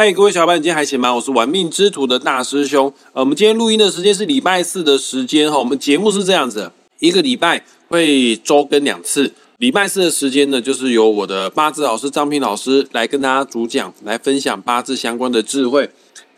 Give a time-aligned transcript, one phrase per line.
[0.00, 1.12] 嗨，各位小伙伴，你今天还行吗？
[1.12, 2.86] 我是玩命之徒的大师兄。
[3.12, 5.58] 呃，我们今天录音的时间是礼拜四的时间哈。
[5.58, 9.34] 我们节目是这样子，一个礼拜会周更两次。
[9.56, 15.90] 礼拜四的时间呢，就是由我的八字老师张平老师来跟大家主讲，来分享八字相关的智慧。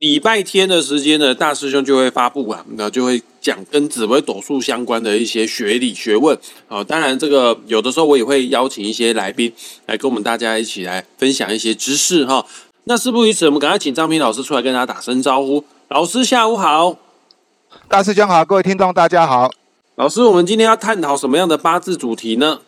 [0.00, 6.38] 礼拜天的时间呢，大师兄就会发布啊，那就会讲跟紫微斗数相关的一些学理学问
[6.68, 6.84] 啊。
[6.84, 9.50] 当然，这个有的时候我也会邀请一些来宾
[9.86, 12.44] 来跟我们大家一起来分享一些知识哈。
[12.88, 15.64] 那事不宜迟，我们赶快请张平老师出来跟大家打声招呼。
[15.88, 16.96] 老师下午好，
[17.88, 19.50] 大师兄好，各位听众大家好。
[19.96, 22.60] 老师，我们今天要探讨什么样的八字主题呢？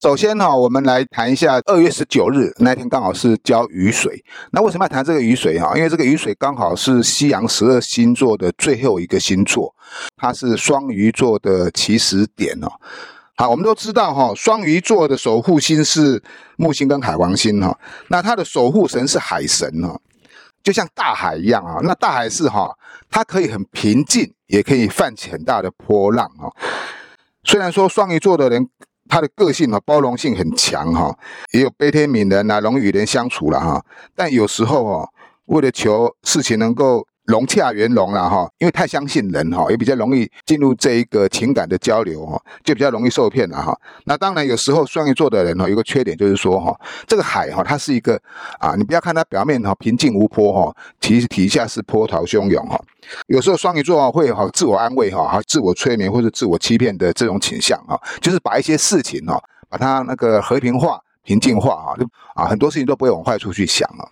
[0.00, 4.24] 首先哈，我们来谈一下二月十九日那天刚好是交雨水。
[4.50, 5.76] 那为什么要谈这个雨水哈？
[5.76, 9.74] 因为这个雨水刚好是西洋十二星座的最后一个星座，
[10.16, 12.68] 它是双鱼座的起始点哦。
[13.36, 16.22] 好，我们都知道哈，双鱼座的守护星是
[16.56, 17.76] 木星跟海王星哈。
[18.08, 20.00] 那它的守护神是海神哦，
[20.62, 21.80] 就像大海一样啊。
[21.82, 22.76] 那大海是哈，
[23.10, 26.46] 它可以很平静，也可以泛起很大的波浪啊。
[27.42, 28.68] 虽然说双鱼座的人。
[29.06, 31.14] 他的个性啊，包容性很强哈，
[31.52, 33.84] 也有悲天悯人啊，容与人相处了哈。
[34.16, 35.06] 但有时候哦，
[35.44, 37.06] 为了求事情能够。
[37.24, 43.74] 融洽圆融了哈，因为太相信人哈，也比较容易进入这一个情感的交流哈，就比较容易受骗了哈。
[44.04, 48.20] 那当然有时候双鱼座的人哈，有个缺点就是说哈，这个海哈，它是一个
[48.58, 52.78] 啊，你不要看它表面哈平静无波哈，其实底下是波涛汹涌哈。
[53.28, 64.04] 有时候双鱼座会哈自我安慰哈，哈自我催眠或者自我欺骗的这种倾向哈，就是把一些事情哈，把它那个和平化、平静化哈，就啊很多事情都不会往坏处去想啊。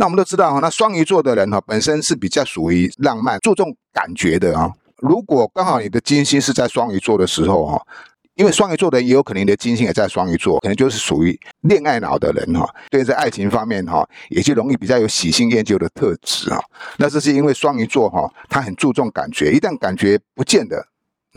[0.00, 4.72] 那我们都知道哈，那双鱼座的人哈，本身是比较属于浪漫、注重感觉的啊。
[4.98, 7.82] 如果刚好你的金星是在双鱼座的时候哈，
[8.34, 12.72] 因为双鱼座的人也有可能你的金星也在双鱼座，可能就是属于恋爱脑的人哈。
[12.90, 16.60] 对在爱情方面哈，也就容易比较有喜新厌旧的特质啊。
[16.98, 20.86] 那这是因为双鱼座哈，他很注重感觉，一旦感觉不见的，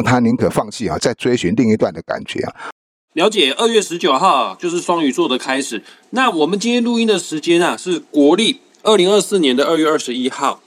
[0.06, 2.54] 他宁可放弃啊，再追寻另一段的感觉啊。
[3.14, 5.84] 了解，二月十九号就是双鱼座的开始。
[6.12, 10.62] 那我们今天录音的时间啊，是国历二零二四年的二月二十一号。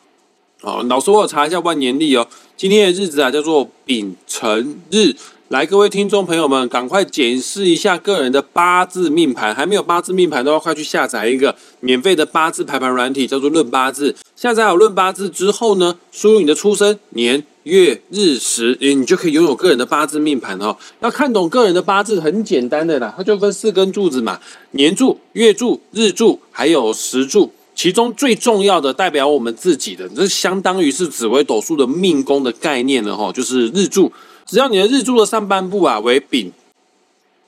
[0.60, 2.28] 哦，老师，我查一下万年历哦。
[2.64, 5.14] 今天的日子啊，叫做丙辰日。
[5.48, 9.54] 来，各位听众朋友们，赶快检视一下个人的八字命盘。
[9.54, 14.16] 还没有八字命盘，的话快去下载一个免费的八字排盘软体，叫做论八字。
[14.34, 17.44] 下载好论八字之后呢，输入你的出生年。
[17.64, 20.74] 月日时，诶，你就可以拥有个人的八字命盘哦。
[21.00, 27.52] 要看懂个人的八字，很简单的啦，它就分四根柱子嘛：年柱、月柱、日柱，还有时柱。
[27.74, 33.32] 其中最重要的，代表我们自己的，这相当于是紫微斗数的命宫的概念了哈。
[33.32, 34.12] 就是日柱，
[34.46, 36.52] 只要你的日柱的上半部啊为丙，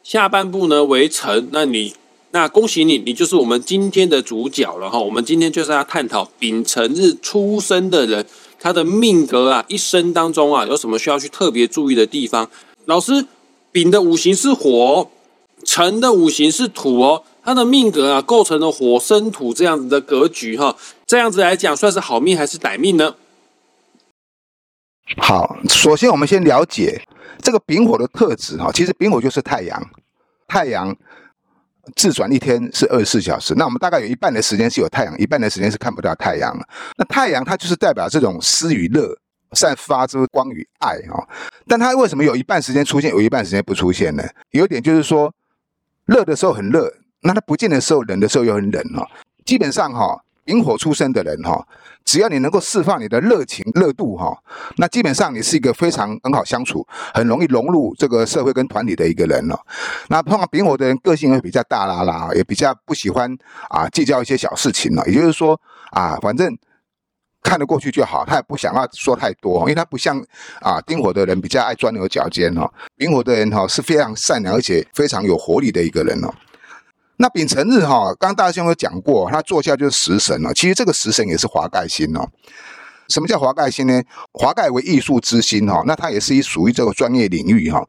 [0.03, 1.95] 下半部呢为辰，那你
[2.33, 4.99] 那恭喜你，你就是我们今天的主角了哈。
[4.99, 8.27] 我们今天就是要探讨丙辰日出生的人。
[8.59, 12.51] 他的命格啊，一生当中啊，有什么需要去特别注意的地方？
[12.87, 13.27] 老师，
[13.71, 15.09] 丙的五行是火，
[15.65, 17.25] 辰的五行是土哦。
[17.44, 20.77] 他的命格啊，构成了火生土这样子的格局哈。
[21.06, 23.15] 这样子来讲，算是好命还是歹命呢？
[25.19, 27.00] 好，首先我们先了解
[27.41, 28.72] 这个丙火的特质哈。
[28.72, 29.91] 其实丙火就是太阳，
[30.49, 30.97] 太阳。
[31.95, 36.53] 自转一天是二十四小时，那我们大概有一半的时间是有太阳，一半的时间是看不到太阳
[36.99, 39.16] 那太阳它就是代表这种思与乐，
[39.53, 41.22] 散发出光与爱啊。
[41.69, 44.25] 但它为什么有一半时间出现，有一半时间不出现呢？
[44.50, 45.33] 有一点就是说，
[46.06, 49.06] 热的时候很热，那它不见的时候冷的时候又很冷哦。
[49.44, 50.22] 基本上哈。
[50.47, 51.67] 萤火出生的人哈，
[52.05, 54.33] 只要你能够释放你的热情热度哈，
[54.77, 59.61] 那基本上你是一个非常很好相处、很容易融入这个社会跟团体的一个人了。
[60.06, 63.37] 那碰到丙火的人，个性会比较大啦啦，也比较不喜欢
[63.69, 65.05] 啊计较一些小事情了。
[65.09, 66.56] 也就是说啊，反正
[67.47, 70.21] 看得过去就好，他也不想要说太多，因为他不像
[70.61, 72.69] 啊丁火的人比较爱钻牛角尖哈。
[72.97, 76.34] 丙火的人哈是非常善良而且非常有活力的一个人哦。
[77.19, 80.53] 那丙辰日哈，刚大兄有讲过，他坐下就是食神了。
[80.53, 82.28] 其实这个食神也是华盖星哦。
[83.09, 84.03] 什么叫华盖星呢？
[84.33, 87.87] 华盖为艺术之星哈，那它也是一属于这个专业领域哈。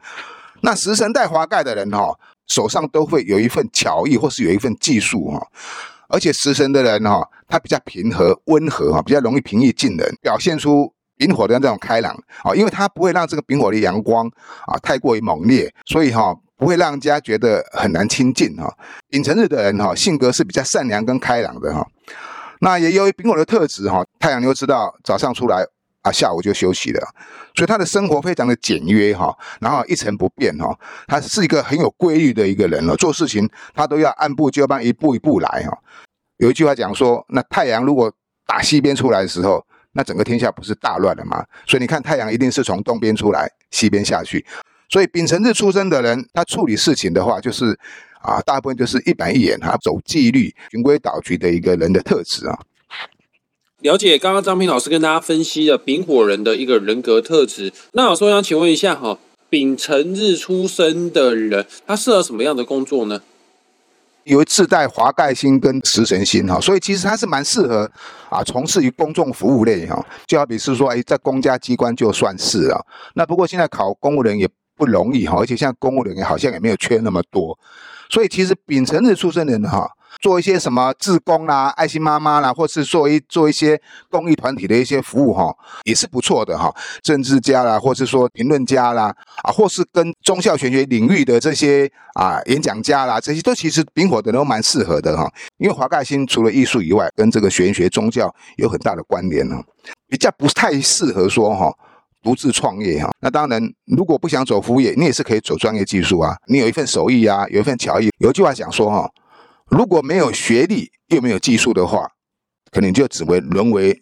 [0.61, 2.13] 那食神带华盖的人哈，
[2.45, 5.47] 手上都会有一份巧艺或是有一份技术哈。
[6.09, 12.13] 而且食神的人哈，他比较平和温和哈，比较容易平易近人，表现出丙火的这种开朗
[12.43, 14.27] 啊，因为他不会让这个丙火的阳光
[14.65, 16.35] 啊太过于猛烈，所以哈。
[16.59, 18.67] 不会让人家觉得很难亲近哈。
[19.11, 21.85] 丙辰日的人哈，性格是比较善良跟开朗的哈。
[22.61, 25.63] 那也由于丙火的特质哈，太阳又知道早上出来
[26.01, 27.01] 啊，下午就休息了，
[27.55, 30.77] 所以他的生活非常的简约哈，然后一成不变哈。
[31.07, 35.77] 他是一个很有规律的一个人了，做事情他都要按部就班，一步一步来哈。
[36.37, 38.11] 有一句话讲说，那太阳如果
[38.45, 41.43] 打西边出来的时候，那整个天下不是大乱了吗？
[41.65, 44.45] 所以你看，太阳一定是从东边出来，西边下去。
[44.89, 47.77] 所以丙辰日出生的人，他处理事情的话，就是
[48.21, 52.57] 啊，大部分就是一板一眼，他走纪律、循规蹈矩的一个人的特质啊。
[53.87, 57.71] 了解，刚刚张平老师跟大家分析了丙火人的一个人格特质。
[57.93, 59.17] 那老师我想请问一下哈，
[59.49, 63.21] 丙辰日出生的人，他适合什么样的工作呢？
[64.25, 67.89] 有自带华盖星跟食神星哈，所以其实他是蛮适合
[68.29, 72.77] 啊从事于公众服务类哈，就好比是说哎在公家机关就算是啊。
[73.13, 74.45] 那不过现在考公务人也
[74.75, 77.57] 不容易哈，而且现在公务人员好像也没有缺那么多，
[78.09, 79.89] 所以其实丙辰日出生人哈。
[80.19, 83.79] 做一些什么志工啦、爱心妈妈啦，或是做一做一些
[84.09, 86.73] 公益团体的一些服务哈，也是不错的哈。
[87.01, 95.31] 政治家啦，或是说评论家啦，啊，或是跟宗教玄学领域的这些啊演讲家啦，这些都其实丙火的都蛮适合的哈。
[95.57, 99.61] 因为华盖星除了艺术以外，跟这个玄学宗教有很大的关联呢，
[100.07, 101.71] 比较不太适合说哈
[102.23, 103.11] 独自创业哈。
[103.21, 106.35] 那当然，如果不想走服务业，你也是可以走专业技术啊。
[106.47, 108.11] 你有一份手艺啊，有一份巧艺。
[108.17, 109.09] 有一句话讲说哈。
[109.69, 112.11] 如果没有学历又没有技术的话，
[112.71, 113.99] 可能就只会沦为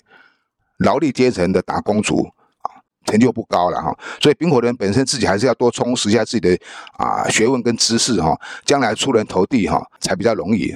[0.78, 2.28] 劳力阶层的打工族
[2.62, 3.98] 啊，成就不高了哈。
[4.22, 6.58] 所以丙火人本身自己还是要多充实一下自己的
[6.98, 10.76] 啊学问跟知识哈，将来出人头地哈才比较容易。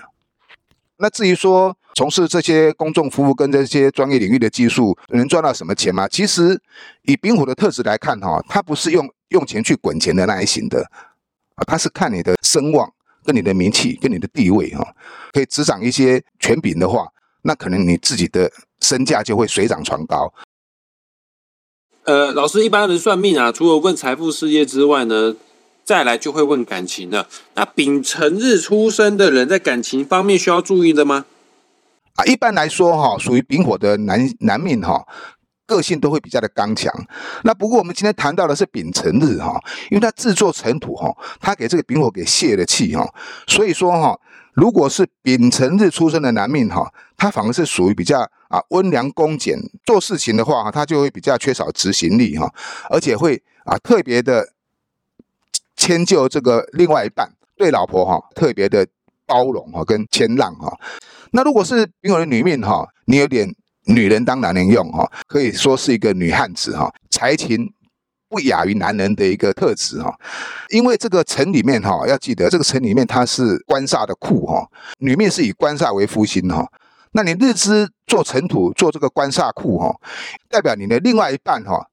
[0.98, 6.08] 那至于说从事这些公众服务跟这些专业领域的技术能赚到什么钱吗？
[6.08, 6.60] 其实
[7.04, 10.90] 以丙火的特质来看哈，他不是用用钱去滚钱的那一型的
[11.56, 12.92] 啊，他是看你的声望。
[13.24, 14.96] 跟你的名气、跟你的地位哈，
[15.32, 17.08] 可以执掌一些权柄的话，
[17.44, 18.52] 那可能你自己的
[18.82, 20.34] 身价就会水涨船高。
[22.04, 25.36] 呃，老师一般人算命啊，除了问财富、事业之外呢，
[25.84, 27.28] 再来就会问感情了。
[27.54, 31.26] 那丙辰日出生的人在感情方面需要注意的吗？
[32.16, 35.06] 啊，一般来说哈，属于丙火的男男命哈。
[35.70, 36.92] 个性都会比较的刚强，
[37.44, 39.62] 那不过我们今天谈到的是丙辰日哈，
[39.92, 43.08] 因为他制作尘土哈，他给这个丙火给泄了气哈，
[43.46, 44.20] 所以说哈，
[44.54, 52.52] 如果是丙辰日出生的男命哈，他反而是属于比较啊温良恭俭，做事情的话哈，他就会比较缺少执行力哈，
[52.90, 54.50] 而且会啊特别的
[55.76, 58.88] 迁就这个另外一半，对老婆哈特别的
[59.28, 60.76] 包容哈跟谦让哈，
[61.32, 63.56] 那如果是丙火的女命哈，你有点。
[63.90, 67.74] 女人当男人用哈，可以说是一个女汉子哈，才情
[68.30, 70.16] 不亚于男人的一个特质哈。
[70.70, 74.70] 因为这个城里面哈，要记得这个城里面它是官煞的库哈，
[75.00, 76.72] 女命是以官煞为夫星哈。
[77.14, 79.96] 那你日支做尘土做这个官煞库哈，
[80.48, 81.84] 代表你的另外一半哈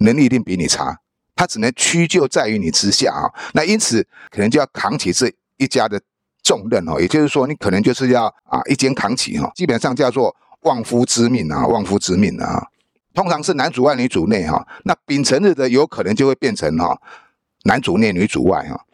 [0.00, 0.98] 能力一定比你差，
[1.34, 3.32] 他只能屈就在于你之下啊。
[3.54, 5.98] 那因此可能就要扛起这一家的
[6.42, 10.36] 重任哈，也就是说你可能就是要啊一肩扛起哈，基本上叫做。
[10.66, 12.66] 旺夫之命啊，旺夫之命啊，
[13.14, 14.66] 通常是男主外女主内哈。
[14.82, 17.00] 那丙辰日的有可能就会变成哈
[17.64, 18.84] 男主内女主外哈。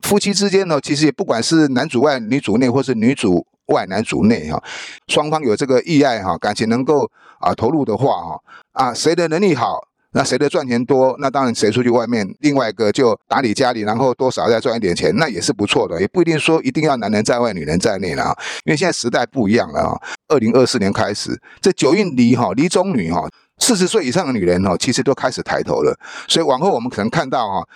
[0.00, 4.62] 夫妻之间呢，其实也不管是男主外女主内，或是女主外男主内哈，
[5.08, 8.40] 双方有这个意爱哈，感情能够啊投入的话哈
[8.72, 9.88] 啊，谁的能力好。
[10.12, 18.36] 那谁的赚钱多，那当然谁出去外面，另外一个就打理家里，然后多少再赚一点钱，那也是不错的，也不一定说一定要男人在外，女人在内了啊。
[18.64, 20.00] 因为现在时代不一样了啊。
[20.28, 23.28] 二零二四年开始，这九运离哈离中女哈，
[23.58, 27.66] 四十岁以上的女人哈，其实都开始抬头了，所以往后我们可能看到哈。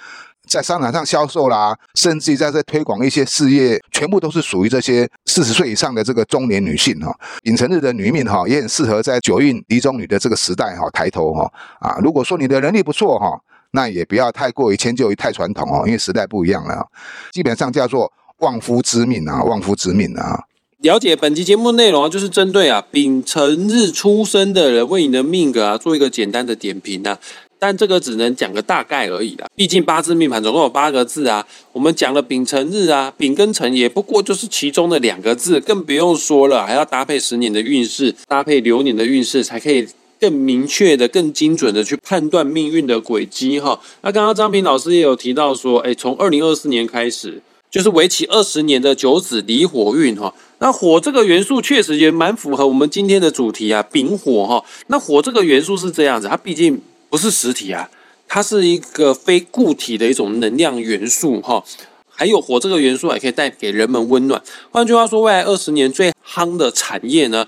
[0.49, 7.15] 在商场上销售啦，甚至于在这推广一些事业，全部都是属于这些四十岁以上的这个中年女性哈。
[7.43, 11.99] 尹成日的女命哈，也很适合在九运离中女的这个时代哈抬头哈啊。
[12.01, 13.39] 如果说你的能力不错哈，
[13.73, 16.87] 那也不要太过于迁就于太传统哦，因为时代不一样了。
[17.33, 20.45] 基本上叫做旺夫之命啊，旺夫之命啊。
[20.79, 27.19] 了解本期节目内容啊，就是针对啊丙辰日出生的人为你的命格啊做一个简单的点评啊。
[27.59, 39.89] 但这个只能讲个大概而已啦，毕竟八字命盘总共有八个字啊，我们讲了丙辰日啊，丙跟辰也不过就是其中的两个字，更不用说了，还要搭配十年的运势，搭配流年的运势，才可以
[40.21, 43.81] 更明确的、更精准的去判断命运的轨迹哈。
[44.03, 50.35] 那刚刚张平老师也有提到说，哎，从二零二四年开始，就是为期二十年的九子离火运哈。
[50.59, 54.63] 那火这个元素确实也蛮符合我们今天的主题啊，丙火哈。
[54.89, 56.79] 那火这个元素是这样子，它毕竟。
[57.17, 57.89] 不是实体啊，
[58.29, 61.65] 它是一个非固体的一种能量元素哈。
[62.11, 64.43] 还有火这个元素还可以带给人们温暖。
[64.71, 67.47] 换句话说，未来二十年最夯的产业呢，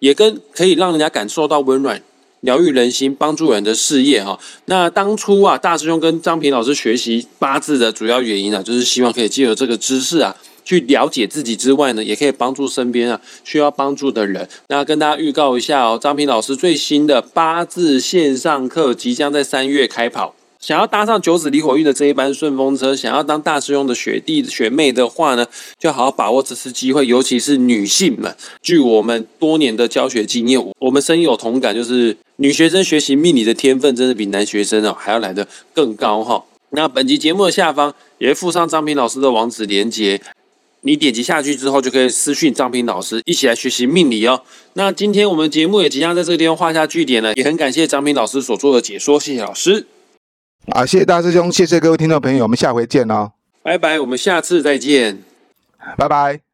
[0.00, 2.02] 也跟可以让人家感受到温暖、
[2.40, 4.38] 疗愈人心、帮助人的事业哈。
[4.66, 14.46] 那当初啊，大师兄跟张平老师学习八字的主要原因呢，就是希望可以借由这个知识啊，去了解自己之外呢，也可以帮助身边啊需要帮助的人。
[14.68, 20.34] 那跟大家预告一下哦，张平老师最新的八字线上课即将在三月开跑。
[20.58, 25.46] 想要搭上九子离火运的这一班顺风车，想要当大师兄的学弟学妹的话呢，
[25.78, 28.34] 就好好把握这次机会，尤其是女性们。
[28.62, 36.42] 据我们多年的教学经验，我们深有同感，就是女学生学习命理的天分，真的比男学生哦还要来得更高哈。
[36.70, 40.20] 那本集节目的下方也附上张平老师的网址连接，
[40.82, 44.42] 你点击下去之后，就可以私讯张平老师，一起来学习命理哦。
[44.74, 49.86] 那今天我们节目也即将在这个地方画下句点了，也很感谢张平老师所做的解说，谢谢老师。
[50.66, 55.22] 啊，谢谢大师兄，谢谢各位听众朋友，我们下回见哦，拜拜，我们下次再见。
[55.96, 56.45] 拜拜。